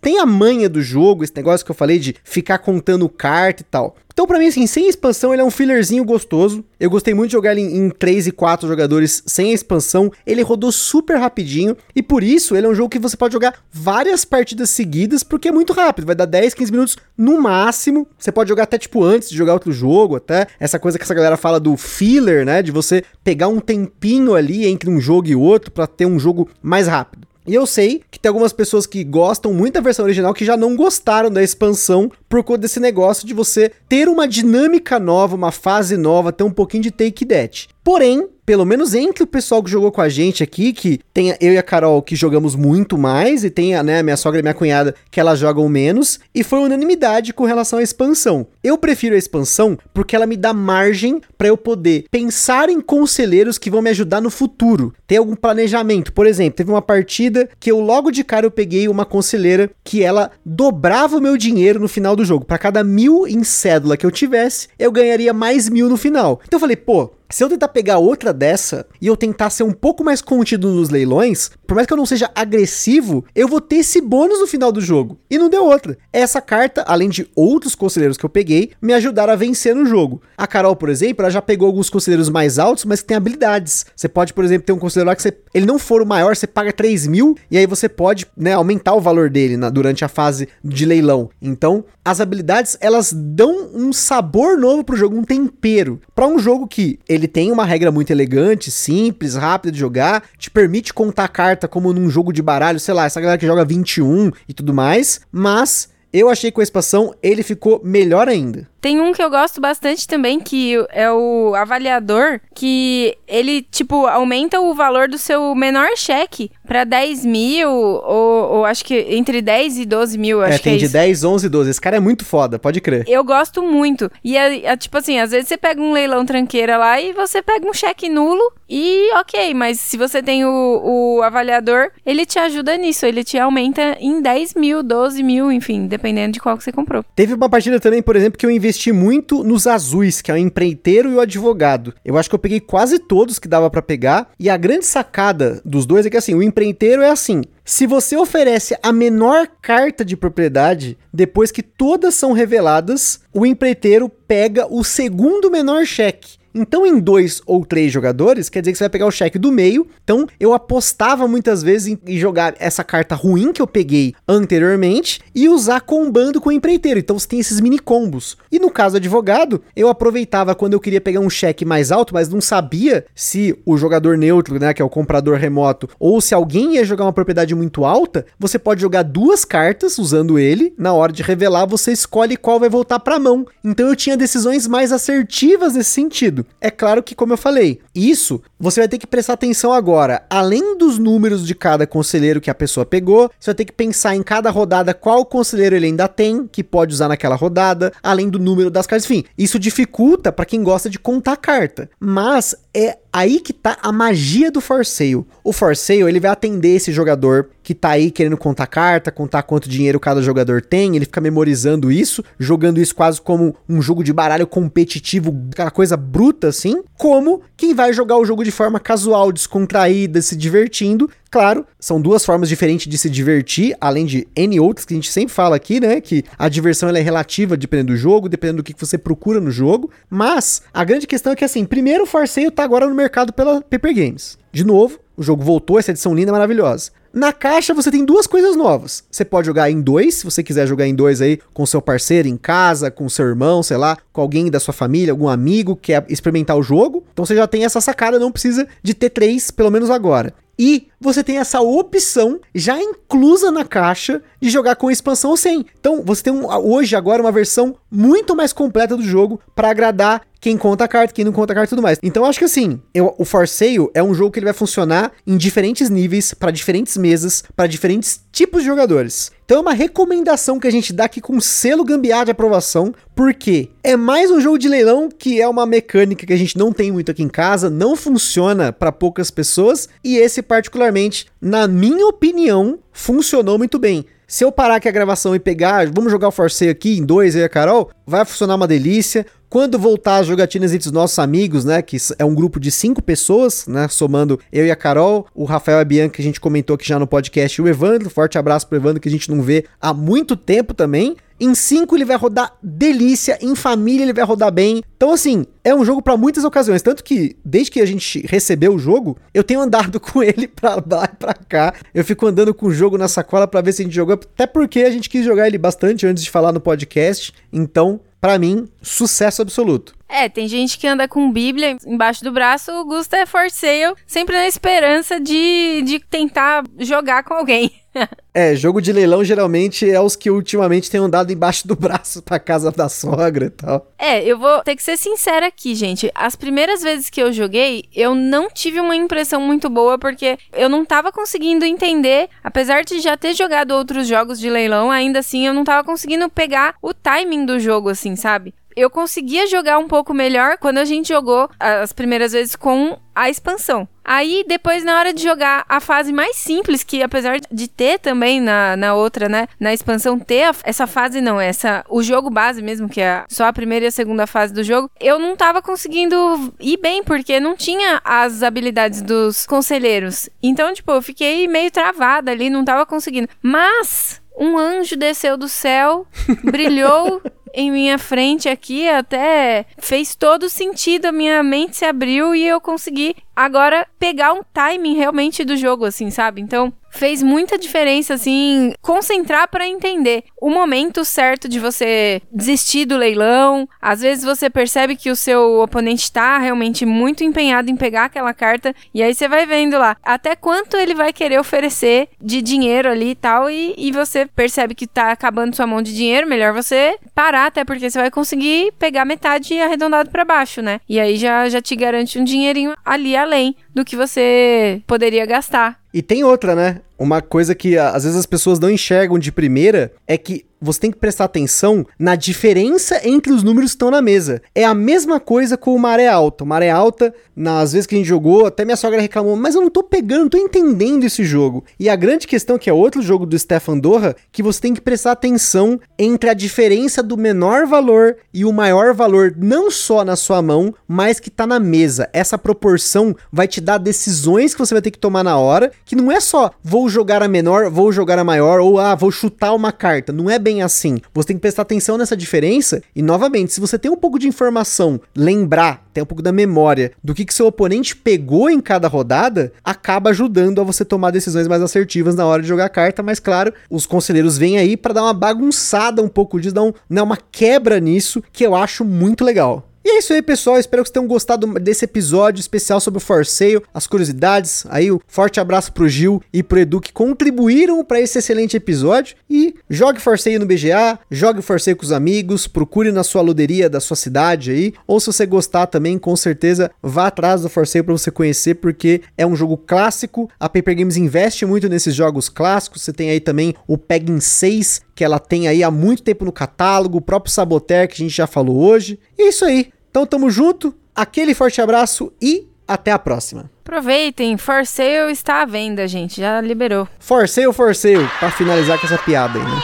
[0.00, 3.64] tem a manha do jogo, esse negócio que eu falei de ficar contando carta e
[3.64, 3.96] tal.
[4.12, 6.62] Então, para mim, assim, sem expansão, ele é um fillerzinho gostoso.
[6.78, 10.12] Eu gostei muito de jogar ele em, em 3 e 4 jogadores sem expansão.
[10.26, 11.74] Ele rodou super rapidinho.
[11.96, 15.48] E por isso, ele é um jogo que você pode jogar várias partidas seguidas, porque
[15.48, 16.04] é muito rápido.
[16.04, 18.06] Vai dar 10, 15 minutos no máximo.
[18.18, 20.41] Você pode jogar até, tipo, antes de jogar outro jogo, até.
[20.58, 22.62] Essa coisa que essa galera fala do filler, né?
[22.62, 26.48] De você pegar um tempinho ali entre um jogo e outro para ter um jogo
[26.62, 27.26] mais rápido.
[27.44, 30.56] E eu sei que tem algumas pessoas que gostam muito da versão original que já
[30.56, 35.52] não gostaram da expansão por conta desse negócio de você ter uma dinâmica nova, uma
[35.52, 37.68] fase nova, ter um pouquinho de take that.
[37.84, 41.52] Porém, pelo menos entre o pessoal que jogou com a gente aqui, que tem eu
[41.52, 44.54] e a Carol que jogamos muito mais, e tem a, né, minha sogra e minha
[44.54, 48.46] cunhada que elas jogam menos, e foi unanimidade com relação à expansão.
[48.62, 53.58] Eu prefiro a expansão porque ela me dá margem para eu poder pensar em conselheiros
[53.58, 56.12] que vão me ajudar no futuro, ter algum planejamento.
[56.12, 60.02] Por exemplo, teve uma partida que eu logo de cara eu peguei uma conselheira que
[60.02, 62.44] ela dobrava o meu dinheiro no final do jogo.
[62.44, 66.40] Para cada mil em cédula que eu tivesse, eu ganharia mais mil no final.
[66.46, 69.72] Então eu falei, pô, se eu tentar pegar outra dessa e eu tentar ser um
[69.72, 73.76] pouco mais contido nos leilões, por mais que eu não seja agressivo, eu vou ter
[73.76, 75.18] esse bônus no final do jogo.
[75.30, 75.96] E não deu outra.
[76.12, 80.20] Essa carta, além de outros conselheiros que eu peguei, me ajudaram a vencer no jogo.
[80.36, 83.86] A Carol, por exemplo, ela já pegou alguns conselheiros mais altos, mas que tem habilidades.
[83.96, 86.36] Você pode, por exemplo, ter um conselheiro lá que você, ele não for o maior,
[86.36, 90.04] você paga 3 mil e aí você pode né, aumentar o valor dele na, durante
[90.04, 91.30] a fase de leilão.
[91.40, 96.00] Então, as habilidades elas dão um sabor novo pro jogo, um tempero.
[96.14, 100.24] Para um jogo que ele ele tem uma regra muito elegante, simples, rápida de jogar,
[100.36, 103.64] te permite contar carta como num jogo de baralho, sei lá, essa galera que joga
[103.64, 108.71] 21 e tudo mais, mas eu achei que com a expansão ele ficou melhor ainda.
[108.82, 114.60] Tem um que eu gosto bastante também, que é o avaliador, que ele, tipo, aumenta
[114.60, 119.78] o valor do seu menor cheque para 10 mil, ou, ou, acho que entre 10
[119.78, 121.70] e 12 mil, acho é, que é tem de 10, 11 e 12.
[121.70, 123.04] Esse cara é muito foda, pode crer.
[123.06, 124.10] Eu gosto muito.
[124.24, 127.40] E é, é, tipo assim, às vezes você pega um leilão tranqueira lá e você
[127.40, 132.38] pega um cheque nulo e ok, mas se você tem o, o avaliador, ele te
[132.38, 136.64] ajuda nisso, ele te aumenta em 10 mil, 12 mil, enfim, dependendo de qual que
[136.64, 137.04] você comprou.
[137.14, 140.34] Teve uma partida também, por exemplo, que eu investi investi muito nos azuis, que é
[140.34, 141.94] o empreiteiro e o advogado.
[142.04, 144.30] Eu acho que eu peguei quase todos que dava para pegar.
[144.38, 148.16] E a grande sacada dos dois é que assim, o empreiteiro é assim: se você
[148.16, 154.82] oferece a menor carta de propriedade, depois que todas são reveladas, o empreiteiro pega o
[154.82, 156.41] segundo menor cheque.
[156.54, 159.50] Então, em dois ou três jogadores, quer dizer que você vai pegar o cheque do
[159.50, 159.86] meio.
[160.04, 165.48] Então, eu apostava muitas vezes em jogar essa carta ruim que eu peguei anteriormente e
[165.48, 166.98] usar combando com o empreiteiro.
[167.00, 168.36] Então, você tem esses mini combos.
[168.50, 172.14] E no caso do advogado, eu aproveitava quando eu queria pegar um cheque mais alto,
[172.14, 176.34] mas não sabia se o jogador neutro, né, que é o comprador remoto, ou se
[176.34, 180.74] alguém ia jogar uma propriedade muito alta, você pode jogar duas cartas usando ele.
[180.76, 183.46] Na hora de revelar, você escolhe qual vai voltar para a mão.
[183.64, 186.41] Então, eu tinha decisões mais assertivas nesse sentido.
[186.60, 190.22] É claro que, como eu falei, isso você vai ter que prestar atenção agora.
[190.30, 194.14] Além dos números de cada conselheiro que a pessoa pegou, você vai ter que pensar
[194.14, 198.38] em cada rodada qual conselheiro ele ainda tem, que pode usar naquela rodada, além do
[198.38, 199.04] número das cartas.
[199.04, 201.90] Enfim, isso dificulta para quem gosta de contar carta.
[201.98, 205.24] Mas é aí que tá a magia do for sale.
[205.44, 209.42] O for sale, ele vai atender esse jogador que tá aí querendo contar carta, contar
[209.42, 214.02] quanto dinheiro cada jogador tem, ele fica memorizando isso, jogando isso quase como um jogo
[214.02, 218.80] de baralho competitivo, aquela coisa bruta assim, como quem vai jogar o jogo de forma
[218.80, 224.60] casual, descontraída, se divertindo, Claro, são duas formas diferentes de se divertir, além de N
[224.60, 225.98] outras que a gente sempre fala aqui, né?
[225.98, 229.90] Que a diversão é relativa dependendo do jogo, dependendo do que você procura no jogo.
[230.10, 233.62] Mas a grande questão é que, assim, primeiro o Farseio tá agora no mercado pela
[233.62, 234.36] Paper Games.
[234.52, 236.90] De novo, o jogo voltou, essa edição linda, maravilhosa.
[237.14, 239.04] Na caixa você tem duas coisas novas.
[239.10, 242.28] Você pode jogar em dois, se você quiser jogar em dois aí com seu parceiro
[242.28, 245.92] em casa, com seu irmão, sei lá, com alguém da sua família, algum amigo que
[245.92, 247.04] quer experimentar o jogo.
[247.12, 250.34] Então você já tem essa sacada, não precisa de ter três, pelo menos agora.
[250.64, 255.66] E você tem essa opção já inclusa na caixa de jogar com expansão ou sem.
[255.80, 260.22] Então você tem um, hoje agora uma versão muito mais completa do jogo para agradar
[260.42, 262.00] quem conta a carta, quem não conta a carta e tudo mais.
[262.02, 265.12] Então acho que assim, eu, o For Sale é um jogo que ele vai funcionar
[265.24, 269.30] em diferentes níveis, para diferentes mesas, para diferentes tipos de jogadores.
[269.44, 273.70] Então é uma recomendação que a gente dá aqui com selo gambiarra de aprovação, porque
[273.84, 276.90] é mais um jogo de leilão que é uma mecânica que a gente não tem
[276.90, 282.80] muito aqui em casa, não funciona para poucas pessoas, e esse particularmente, na minha opinião,
[282.92, 284.06] funcionou muito bem.
[284.26, 287.36] Se eu parar aqui a gravação e pegar, vamos jogar o Forceio aqui em dois,
[287.36, 289.26] aí a Carol, vai funcionar uma delícia.
[289.52, 293.02] Quando voltar as jogatinas entre os nossos amigos, né, que é um grupo de cinco
[293.02, 296.40] pessoas, né, somando eu e a Carol, o Rafael e a Bianca, que a gente
[296.40, 299.30] comentou aqui já no podcast, e o Evandro, forte abraço pro Evandro, que a gente
[299.30, 301.18] não vê há muito tempo também.
[301.44, 304.80] Em 5 ele vai rodar delícia, em família ele vai rodar bem.
[304.96, 308.72] Então assim, é um jogo para muitas ocasiões, tanto que desde que a gente recebeu
[308.72, 311.74] o jogo, eu tenho andado com ele para lá e para cá.
[311.92, 314.46] Eu fico andando com o jogo na sacola para ver se a gente jogou, até
[314.46, 317.34] porque a gente quis jogar ele bastante antes de falar no podcast.
[317.52, 319.96] Então, para mim, sucesso absoluto.
[320.12, 323.94] É, tem gente que anda com Bíblia embaixo do braço, o Gusta é for sale,
[324.06, 327.72] sempre na esperança de, de tentar jogar com alguém.
[328.34, 332.38] é, jogo de leilão geralmente é os que ultimamente têm andado embaixo do braço pra
[332.38, 333.90] casa da sogra e tal.
[333.98, 336.10] É, eu vou ter que ser sincera aqui, gente.
[336.14, 340.68] As primeiras vezes que eu joguei, eu não tive uma impressão muito boa, porque eu
[340.68, 345.46] não tava conseguindo entender, apesar de já ter jogado outros jogos de leilão, ainda assim
[345.46, 348.54] eu não tava conseguindo pegar o timing do jogo, assim, sabe?
[348.76, 353.28] Eu conseguia jogar um pouco melhor quando a gente jogou as primeiras vezes com a
[353.28, 353.86] expansão.
[354.04, 358.40] Aí, depois, na hora de jogar a fase mais simples, que apesar de ter também
[358.40, 359.46] na, na outra, né?
[359.60, 361.84] Na expansão, ter a, essa fase, não, essa.
[361.88, 364.90] O jogo base mesmo, que é só a primeira e a segunda fase do jogo,
[364.98, 366.16] eu não tava conseguindo
[366.58, 370.28] ir bem, porque não tinha as habilidades dos conselheiros.
[370.42, 373.28] Então, tipo, eu fiquei meio travada ali, não tava conseguindo.
[373.40, 374.21] Mas.
[374.38, 376.06] Um anjo desceu do céu,
[376.42, 377.22] brilhou
[377.54, 382.60] em minha frente aqui, até fez todo sentido, a minha mente se abriu e eu
[382.60, 386.40] consegui agora pegar um timing realmente do jogo, assim, sabe?
[386.40, 392.96] Então, fez muita diferença, assim, concentrar para entender o momento certo de você desistir do
[392.96, 393.68] leilão.
[393.80, 398.34] Às vezes você percebe que o seu oponente tá realmente muito empenhado em pegar aquela
[398.34, 402.88] carta, e aí você vai vendo lá até quanto ele vai querer oferecer de dinheiro
[402.88, 406.52] ali e tal, e, e você percebe que tá acabando sua mão de dinheiro, melhor
[406.52, 410.80] você parar, até porque você vai conseguir pegar metade arredondado para baixo, né?
[410.88, 415.80] E aí já, já te garante um dinheirinho ali além do que você poderia gastar.
[415.92, 416.80] E tem outra, né?
[417.02, 420.90] Uma coisa que às vezes as pessoas não enxergam de primeira é que você tem
[420.92, 424.40] que prestar atenção na diferença entre os números que estão na mesa.
[424.54, 426.44] É a mesma coisa com o Maré Alta.
[426.44, 429.60] O Maré Alta, nas vezes que a gente jogou, até minha sogra reclamou, mas eu
[429.60, 431.64] não tô pegando, não tô entendendo esse jogo.
[431.80, 434.80] E a grande questão, que é outro jogo do Stefan Dorra, que você tem que
[434.80, 440.14] prestar atenção entre a diferença do menor valor e o maior valor, não só na
[440.14, 442.08] sua mão, mas que tá na mesa.
[442.12, 445.96] Essa proporção vai te dar decisões que você vai ter que tomar na hora, que
[445.96, 449.54] não é só vou jogar a menor, vou jogar a maior, ou ah, vou chutar
[449.54, 450.12] uma carta.
[450.12, 451.00] Não é bem assim.
[451.12, 454.28] Você tem que prestar atenção nessa diferença e, novamente, se você tem um pouco de
[454.28, 458.88] informação, lembrar, tem um pouco da memória do que, que seu oponente pegou em cada
[458.88, 463.02] rodada, acaba ajudando a você tomar decisões mais assertivas na hora de jogar a carta.
[463.02, 466.72] Mas, claro, os conselheiros vêm aí para dar uma bagunçada um pouco disso, dar um,
[466.88, 469.71] né, uma quebra nisso que eu acho muito legal.
[469.84, 470.58] E é isso aí, pessoal.
[470.58, 474.64] Espero que vocês tenham gostado desse episódio especial sobre o For Sale, as curiosidades.
[474.68, 479.16] Aí, um forte abraço pro Gil e pro Edu que contribuíram para esse excelente episódio.
[479.28, 483.22] E jogue For Sale no BGA, jogue For Sale com os amigos, procure na sua
[483.22, 484.72] loderia da sua cidade aí.
[484.86, 488.54] Ou se você gostar também, com certeza vá atrás do For Sale para você conhecer,
[488.54, 490.30] porque é um jogo clássico.
[490.38, 492.82] A Paper Games investe muito nesses jogos clássicos.
[492.82, 496.32] Você tem aí também o Pegging 6, que ela tem aí há muito tempo no
[496.32, 498.98] catálogo, o próprio Saboteur que a gente já falou hoje.
[499.18, 499.72] E é isso aí.
[499.90, 503.50] Então tamo junto, aquele forte abraço e até a próxima.
[503.64, 506.88] Aproveitem, For Sale está à venda, gente, já liberou.
[506.98, 509.62] For Sale, For Sale, pra finalizar com essa piada aí, né?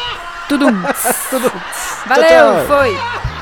[0.48, 0.66] Tudo.
[1.30, 1.52] Tudo.
[2.06, 2.66] Valeu, tchau, tchau.
[2.66, 3.37] foi.